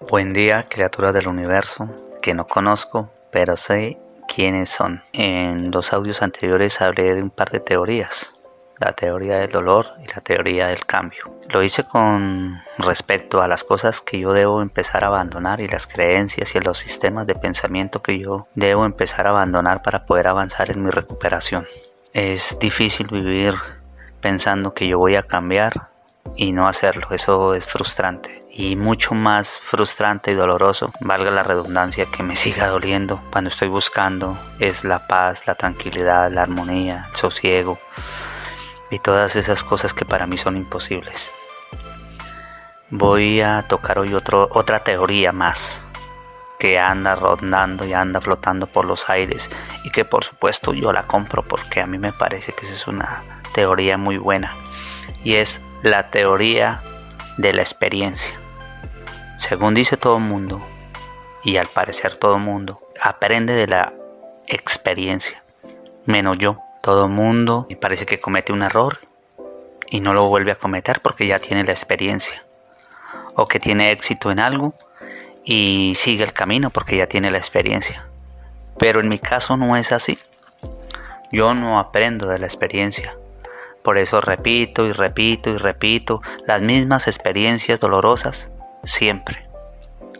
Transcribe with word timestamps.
Buen 0.00 0.32
día, 0.32 0.66
criaturas 0.68 1.14
del 1.14 1.28
universo, 1.28 1.88
que 2.20 2.34
no 2.34 2.48
conozco, 2.48 3.12
pero 3.30 3.56
sé 3.56 3.96
quiénes 4.26 4.68
son. 4.68 5.04
En 5.12 5.70
los 5.70 5.92
audios 5.92 6.20
anteriores 6.20 6.80
hablé 6.80 7.14
de 7.14 7.22
un 7.22 7.30
par 7.30 7.52
de 7.52 7.60
teorías, 7.60 8.34
la 8.80 8.92
teoría 8.92 9.38
del 9.38 9.52
dolor 9.52 9.86
y 10.02 10.08
la 10.12 10.20
teoría 10.20 10.66
del 10.66 10.84
cambio. 10.84 11.38
Lo 11.48 11.62
hice 11.62 11.84
con 11.84 12.60
respecto 12.76 13.40
a 13.40 13.46
las 13.46 13.62
cosas 13.62 14.00
que 14.00 14.18
yo 14.18 14.32
debo 14.32 14.62
empezar 14.62 15.04
a 15.04 15.06
abandonar 15.06 15.60
y 15.60 15.68
las 15.68 15.86
creencias 15.86 16.56
y 16.56 16.60
los 16.60 16.78
sistemas 16.78 17.28
de 17.28 17.36
pensamiento 17.36 18.02
que 18.02 18.18
yo 18.18 18.48
debo 18.56 18.86
empezar 18.86 19.28
a 19.28 19.30
abandonar 19.30 19.82
para 19.82 20.06
poder 20.06 20.26
avanzar 20.26 20.72
en 20.72 20.82
mi 20.82 20.90
recuperación. 20.90 21.68
Es 22.12 22.58
difícil 22.58 23.06
vivir 23.06 23.54
pensando 24.20 24.74
que 24.74 24.88
yo 24.88 24.98
voy 24.98 25.14
a 25.14 25.22
cambiar 25.22 25.93
y 26.36 26.52
no 26.52 26.66
hacerlo, 26.66 27.08
eso 27.10 27.54
es 27.54 27.66
frustrante. 27.66 28.44
Y 28.50 28.76
mucho 28.76 29.14
más 29.14 29.58
frustrante 29.58 30.30
y 30.30 30.34
doloroso, 30.34 30.92
valga 31.00 31.30
la 31.30 31.42
redundancia, 31.42 32.06
que 32.06 32.22
me 32.22 32.36
siga 32.36 32.68
doliendo 32.68 33.20
cuando 33.30 33.48
estoy 33.48 33.68
buscando 33.68 34.38
es 34.58 34.84
la 34.84 35.06
paz, 35.06 35.46
la 35.46 35.54
tranquilidad, 35.54 36.30
la 36.30 36.42
armonía, 36.42 37.06
el 37.10 37.16
sosiego 37.16 37.78
y 38.90 38.98
todas 38.98 39.34
esas 39.36 39.64
cosas 39.64 39.92
que 39.92 40.04
para 40.04 40.26
mí 40.26 40.36
son 40.36 40.56
imposibles. 40.56 41.32
Voy 42.90 43.40
a 43.40 43.62
tocar 43.62 43.98
hoy 43.98 44.14
otro, 44.14 44.48
otra 44.52 44.84
teoría 44.84 45.32
más 45.32 45.84
que 46.58 46.78
anda 46.78 47.16
rondando 47.16 47.84
y 47.84 47.92
anda 47.92 48.20
flotando 48.20 48.66
por 48.68 48.84
los 48.84 49.10
aires 49.10 49.50
y 49.82 49.90
que 49.90 50.04
por 50.04 50.22
supuesto 50.22 50.72
yo 50.72 50.92
la 50.92 51.06
compro 51.06 51.42
porque 51.42 51.80
a 51.80 51.86
mí 51.86 51.98
me 51.98 52.12
parece 52.12 52.52
que 52.52 52.64
esa 52.64 52.74
es 52.74 52.86
una 52.86 53.22
teoría 53.52 53.98
muy 53.98 54.16
buena. 54.16 54.56
Y 55.24 55.34
es 55.34 55.60
la 55.84 56.10
teoría 56.10 56.82
de 57.36 57.52
la 57.52 57.60
experiencia. 57.60 58.34
Según 59.36 59.74
dice 59.74 59.98
todo 59.98 60.18
mundo, 60.18 60.66
y 61.42 61.58
al 61.58 61.66
parecer 61.66 62.16
todo 62.16 62.38
mundo, 62.38 62.80
aprende 63.02 63.52
de 63.52 63.66
la 63.66 63.92
experiencia, 64.46 65.42
menos 66.06 66.38
yo. 66.38 66.58
Todo 66.82 67.04
el 67.04 67.10
mundo 67.10 67.66
me 67.68 67.76
parece 67.76 68.06
que 68.06 68.18
comete 68.18 68.52
un 68.52 68.62
error 68.62 68.98
y 69.90 70.00
no 70.00 70.14
lo 70.14 70.26
vuelve 70.28 70.52
a 70.52 70.58
cometer 70.58 71.00
porque 71.00 71.26
ya 71.26 71.38
tiene 71.38 71.64
la 71.64 71.72
experiencia. 71.72 72.42
O 73.34 73.46
que 73.46 73.60
tiene 73.60 73.92
éxito 73.92 74.30
en 74.30 74.38
algo 74.38 74.74
y 75.44 75.92
sigue 75.96 76.24
el 76.24 76.32
camino 76.32 76.70
porque 76.70 76.96
ya 76.96 77.06
tiene 77.08 77.30
la 77.30 77.38
experiencia. 77.38 78.06
Pero 78.78 79.00
en 79.00 79.08
mi 79.08 79.18
caso 79.18 79.58
no 79.58 79.76
es 79.76 79.92
así. 79.92 80.18
Yo 81.30 81.52
no 81.52 81.78
aprendo 81.78 82.26
de 82.26 82.38
la 82.38 82.46
experiencia. 82.46 83.14
Por 83.84 83.98
eso 83.98 84.22
repito 84.22 84.86
y 84.86 84.92
repito 84.92 85.50
y 85.50 85.58
repito 85.58 86.22
las 86.46 86.62
mismas 86.62 87.06
experiencias 87.06 87.80
dolorosas 87.80 88.50
siempre. 88.82 89.46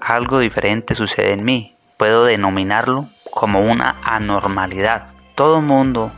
Algo 0.00 0.38
diferente 0.38 0.94
sucede 0.94 1.32
en 1.32 1.44
mí. 1.44 1.74
Puedo 1.96 2.24
denominarlo 2.24 3.06
como 3.32 3.60
una 3.60 3.96
anormalidad. 4.04 5.08
Todo 5.34 5.60
mundo 5.60 6.12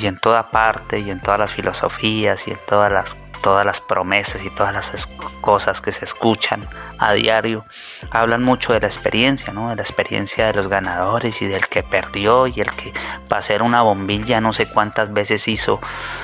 y 0.00 0.06
en 0.06 0.16
toda 0.16 0.50
parte 0.50 0.98
y 0.98 1.10
en 1.10 1.20
todas 1.20 1.40
las 1.40 1.50
filosofías 1.50 2.46
y 2.48 2.52
en 2.52 2.60
todas 2.66 2.92
las 2.92 3.16
todas 3.42 3.64
las 3.64 3.80
promesas 3.80 4.42
y 4.42 4.50
todas 4.50 4.72
las 4.72 5.06
cosas 5.40 5.80
que 5.80 5.92
se 5.92 6.04
escuchan 6.04 6.68
a 6.98 7.12
diario 7.12 7.64
hablan 8.10 8.42
mucho 8.42 8.72
de 8.72 8.80
la 8.80 8.86
experiencia, 8.86 9.52
¿no? 9.52 9.70
De 9.70 9.76
la 9.76 9.82
experiencia 9.82 10.46
de 10.46 10.54
los 10.54 10.68
ganadores 10.68 11.42
y 11.42 11.46
del 11.46 11.66
que 11.68 11.82
perdió 11.82 12.46
y 12.46 12.60
el 12.60 12.70
que 12.72 12.92
para 13.28 13.38
hacer 13.38 13.62
una 13.62 13.82
bombilla 13.82 14.40
no 14.40 14.52
sé 14.52 14.66
cuántas 14.66 15.12
veces 15.12 15.46
hizo 15.48 15.80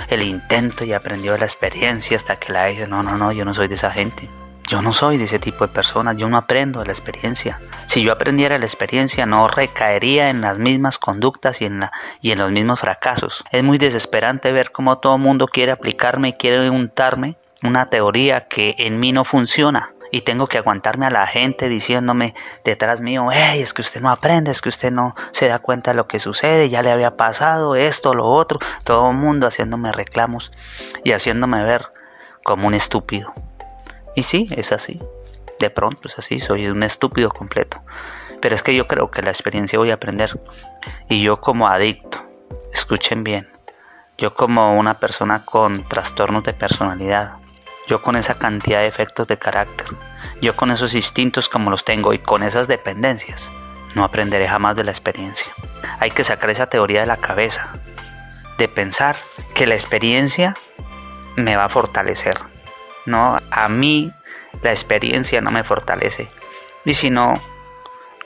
el 0.09 0.23
intento 0.23 0.85
y 0.85 0.93
aprendió 0.93 1.37
la 1.37 1.45
experiencia 1.45 2.17
hasta 2.17 2.37
que 2.37 2.53
la 2.53 2.71
hizo. 2.71 2.87
No, 2.87 3.03
no, 3.03 3.17
no, 3.17 3.31
yo 3.33 3.45
no 3.45 3.55
soy 3.55 3.69
de 3.69 3.75
esa 3.75 3.91
gente. 3.91 4.29
Yo 4.69 4.81
no 4.81 4.93
soy 4.93 5.19
de 5.19 5.25
ese 5.25 5.39
tipo 5.39 5.67
de 5.67 5.73
personas, 5.73 6.17
yo 6.17 6.29
no 6.29 6.37
aprendo 6.37 6.81
de 6.81 6.87
la 6.87 6.93
experiencia. 6.93 7.61
Si 7.87 8.03
yo 8.03 8.13
aprendiera 8.13 8.59
la 8.59 8.65
experiencia 8.65 9.27
no 9.27 9.49
recaería 9.49 10.31
en 10.31 10.41
las 10.41 10.59
mismas 10.59 10.99
conductas 10.99 11.61
y 11.61 11.67
en, 11.67 11.81
la, 11.81 11.93
y 12.21 12.31
en 12.31 12.39
los 12.39 12.51
mismos 12.51 12.81
fracasos. 12.81 13.45
Es 13.51 13.63
muy 13.63 13.79
desesperante 13.79 14.53
ver 14.53 14.71
cómo 14.71 14.99
todo 14.99 15.17
el 15.17 15.23
mundo 15.23 15.47
quiere 15.47 15.73
aplicarme 15.73 16.29
y 16.29 16.33
quiere 16.35 16.71
untarme 16.71 17.37
una 17.63 17.91
teoría 17.91 18.49
que 18.49 18.75
en 18.79 18.99
mí 18.99 19.13
no 19.13 19.25
funciona. 19.25 19.95
Y 20.15 20.23
tengo 20.23 20.47
que 20.47 20.59
aguantarme 20.59 21.07
a 21.07 21.11
la 21.11 21.27
gente 21.27 21.71
diciéndome 21.71 22.35
detrás 22.65 23.01
mío, 23.01 23.29
hey, 23.33 23.63
es 23.63 23.73
que 23.73 23.81
usted 23.81 24.03
no 24.03 24.11
aprende, 24.11 24.51
es 24.51 24.61
que 24.61 24.69
usted 24.69 24.93
no 24.93 25.15
se 25.31 25.49
da 25.49 25.59
cuenta 25.59 25.93
de 25.93 25.97
lo 25.97 26.07
que 26.07 26.19
sucede, 26.19 26.69
ya 26.69 26.83
le 26.83 26.91
había 26.91 27.17
pasado 27.17 27.77
esto, 27.77 28.13
lo 28.13 28.29
otro, 28.29 28.59
todo 28.85 29.11
el 29.11 29.17
mundo 29.17 29.47
haciéndome 29.47 29.91
reclamos 29.91 30.53
y 31.03 31.13
haciéndome 31.13 31.65
ver 31.65 31.93
como 32.45 32.67
un 32.67 32.75
estúpido. 32.75 33.33
Y 34.15 34.23
sí, 34.23 34.49
es 34.57 34.73
así. 34.73 35.01
De 35.59 35.71
pronto 35.71 36.09
es 36.09 36.19
así, 36.19 36.41
soy 36.41 36.67
un 36.67 36.83
estúpido 36.83 37.31
completo. 37.31 37.81
Pero 38.41 38.55
es 38.55 38.63
que 38.63 38.75
yo 38.75 38.89
creo 38.89 39.11
que 39.11 39.23
la 39.23 39.31
experiencia 39.31 39.79
voy 39.79 39.91
a 39.91 39.95
aprender. 39.95 40.41
Y 41.09 41.23
yo 41.23 41.39
como 41.39 41.69
adicto, 41.69 42.19
escuchen 42.73 43.23
bien, 43.23 43.49
yo 44.19 44.35
como 44.35 44.79
una 44.79 44.99
persona 44.99 45.45
con 45.45 45.89
trastornos 45.89 46.45
de 46.45 46.53
personalidad, 46.53 47.35
yo 47.89 48.03
con 48.03 48.17
esa 48.17 48.35
cantidad 48.35 48.81
de 48.81 48.87
efectos 48.87 49.27
de 49.29 49.39
carácter, 49.39 49.87
yo 50.41 50.55
con 50.55 50.71
esos 50.71 50.95
instintos 50.95 51.49
como 51.49 51.71
los 51.71 51.85
tengo 51.85 52.13
y 52.13 52.19
con 52.19 52.43
esas 52.43 52.69
dependencias, 52.69 53.51
no 53.95 54.05
aprenderé 54.05 54.49
jamás 54.49 54.77
de 54.77 54.85
la 54.85 54.91
experiencia. 54.91 55.53
Hay 55.99 56.11
que 56.11 56.25
sacar 56.25 56.51
esa 56.51 56.67
teoría 56.67 57.01
de 57.01 57.07
la 57.07 57.19
cabeza, 57.19 57.75
de 58.59 58.69
pensar 58.69 59.17
que 59.55 59.67
la 59.67 59.75
experiencia 59.75 60.57
me 61.37 61.57
va 61.57 61.65
a 61.65 61.69
fortalecer. 61.69 62.37
¿No? 63.07 63.37
A 63.51 63.69
mí 63.69 64.13
la 64.63 64.71
experiencia 64.71 65.41
no 65.41 65.51
me 65.51 65.65
fortalece 65.65 66.29
y 66.85 66.95
si 66.95 67.11
no, 67.11 67.35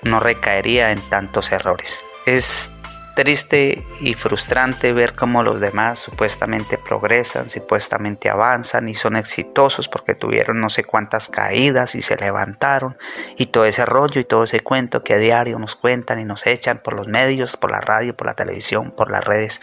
no 0.03 0.21
recaería 0.21 0.93
en 0.93 1.01
tantos 1.09 1.53
errores. 1.53 2.05
Es 2.25 2.73
triste 3.17 3.83
y 4.01 4.15
frustrante 4.15 4.93
ver 4.93 5.15
cómo 5.15 5.43
los 5.43 5.59
demás 5.59 5.99
supuestamente 5.99 6.77
progresan, 6.77 7.49
supuestamente 7.49 8.29
avanzan 8.29 8.91
y 8.91 8.95
son 8.95 9.17
exitosos 9.17 9.89
porque 9.89 10.15
tuvieron 10.15 10.61
no 10.61 10.69
sé 10.69 10.85
cuántas 10.85 11.29
caídas 11.31 11.95
y 11.95 12.03
se 12.03 12.17
levantaron 12.17 12.99
y 13.39 13.47
todo 13.47 13.65
ese 13.65 13.87
rollo 13.87 14.21
y 14.21 14.25
todo 14.25 14.45
ese 14.45 14.61
cuento 14.61 15.03
que 15.03 15.15
a 15.15 15.19
diario 15.19 15.59
nos 15.59 15.77
cuentan 15.77 16.21
y 16.21 16.25
nos 16.25 16.47
echan 16.47 16.79
por 16.79 16.95
los 16.95 17.09
medios, 17.09 17.57
por 17.57 17.71
la 17.71 17.81
radio, 17.81 18.15
por 18.15 18.27
la 18.27 18.35
televisión, 18.35 18.91
por 18.91 19.11
las 19.11 19.25
redes. 19.25 19.61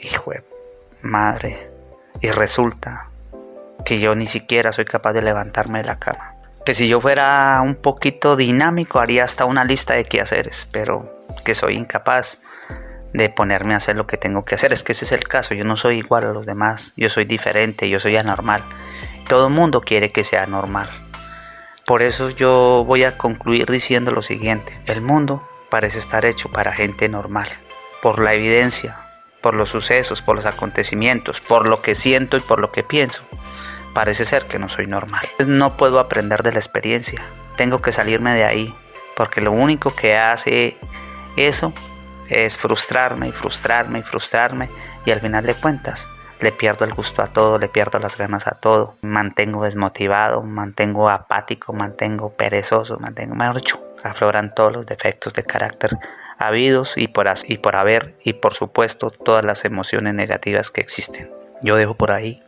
Hijo 0.00 0.30
de 0.30 0.42
madre. 1.02 1.70
Y 2.20 2.30
resulta 2.30 3.10
que 3.84 3.98
yo 3.98 4.14
ni 4.14 4.26
siquiera 4.26 4.72
soy 4.72 4.84
capaz 4.84 5.12
de 5.12 5.22
levantarme 5.22 5.78
de 5.78 5.84
la 5.84 5.98
cama. 5.98 6.34
Que 6.64 6.74
si 6.74 6.88
yo 6.88 7.00
fuera 7.00 7.60
un 7.62 7.76
poquito 7.76 8.36
dinámico 8.36 8.98
haría 8.98 9.24
hasta 9.24 9.44
una 9.44 9.64
lista 9.64 9.94
de 9.94 10.04
quehaceres, 10.04 10.68
pero 10.70 11.24
que 11.44 11.54
soy 11.54 11.76
incapaz 11.76 12.40
de 13.12 13.30
ponerme 13.30 13.74
a 13.74 13.78
hacer 13.78 13.96
lo 13.96 14.06
que 14.06 14.16
tengo 14.16 14.44
que 14.44 14.54
hacer. 14.54 14.72
Es 14.72 14.82
que 14.82 14.92
ese 14.92 15.04
es 15.04 15.12
el 15.12 15.24
caso, 15.24 15.54
yo 15.54 15.64
no 15.64 15.76
soy 15.76 15.98
igual 15.98 16.24
a 16.24 16.32
los 16.32 16.46
demás, 16.46 16.92
yo 16.96 17.08
soy 17.08 17.24
diferente, 17.24 17.88
yo 17.88 18.00
soy 18.00 18.16
anormal. 18.16 18.64
Todo 19.28 19.46
el 19.46 19.52
mundo 19.52 19.80
quiere 19.80 20.10
que 20.10 20.24
sea 20.24 20.46
normal. 20.46 20.90
Por 21.86 22.02
eso 22.02 22.28
yo 22.28 22.84
voy 22.86 23.04
a 23.04 23.16
concluir 23.16 23.66
diciendo 23.66 24.10
lo 24.10 24.20
siguiente, 24.20 24.78
el 24.84 25.00
mundo 25.00 25.48
parece 25.70 25.98
estar 25.98 26.26
hecho 26.26 26.50
para 26.50 26.74
gente 26.74 27.08
normal, 27.08 27.48
por 28.02 28.18
la 28.18 28.34
evidencia, 28.34 28.98
por 29.40 29.54
los 29.54 29.70
sucesos, 29.70 30.20
por 30.20 30.36
los 30.36 30.44
acontecimientos, 30.44 31.40
por 31.40 31.66
lo 31.66 31.80
que 31.80 31.94
siento 31.94 32.36
y 32.36 32.40
por 32.40 32.60
lo 32.60 32.72
que 32.72 32.82
pienso 32.82 33.22
parece 33.94 34.24
ser 34.24 34.44
que 34.44 34.58
no 34.58 34.68
soy 34.68 34.86
normal. 34.86 35.26
No 35.46 35.76
puedo 35.76 35.98
aprender 35.98 36.42
de 36.42 36.52
la 36.52 36.58
experiencia, 36.58 37.22
tengo 37.56 37.80
que 37.82 37.92
salirme 37.92 38.34
de 38.34 38.44
ahí, 38.44 38.74
porque 39.16 39.40
lo 39.40 39.52
único 39.52 39.94
que 39.94 40.16
hace 40.16 40.76
eso 41.36 41.72
es 42.28 42.56
frustrarme 42.56 43.28
y 43.28 43.32
frustrarme 43.32 44.00
y 44.00 44.02
frustrarme 44.02 44.70
y 45.04 45.10
al 45.10 45.20
final 45.20 45.44
de 45.44 45.54
cuentas 45.54 46.08
le 46.40 46.52
pierdo 46.52 46.84
el 46.84 46.94
gusto 46.94 47.22
a 47.22 47.26
todo, 47.26 47.58
le 47.58 47.68
pierdo 47.68 47.98
las 47.98 48.16
ganas 48.16 48.46
a 48.46 48.52
todo, 48.52 48.96
mantengo 49.02 49.64
desmotivado, 49.64 50.42
mantengo 50.42 51.08
apático, 51.08 51.72
mantengo 51.72 52.30
perezoso, 52.30 52.98
mantengo, 52.98 53.34
mejor 53.34 53.62
afloran 54.04 54.54
todos 54.54 54.72
los 54.72 54.86
defectos 54.86 55.34
de 55.34 55.42
carácter 55.42 55.98
habidos 56.38 56.96
y 56.96 57.08
por, 57.08 57.26
y 57.44 57.58
por 57.58 57.74
haber 57.74 58.16
y 58.22 58.34
por 58.34 58.54
supuesto 58.54 59.10
todas 59.10 59.44
las 59.44 59.64
emociones 59.64 60.14
negativas 60.14 60.70
que 60.70 60.80
existen. 60.80 61.30
Yo 61.62 61.74
dejo 61.74 61.94
por 61.94 62.12
ahí 62.12 62.40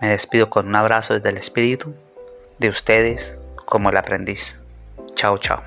me 0.00 0.10
despido 0.10 0.50
con 0.50 0.68
un 0.68 0.76
abrazo 0.76 1.14
desde 1.14 1.30
el 1.30 1.36
espíritu 1.36 1.94
de 2.58 2.68
ustedes 2.68 3.38
como 3.64 3.90
el 3.90 3.96
aprendiz. 3.96 4.60
Chao, 5.14 5.38
chao. 5.38 5.62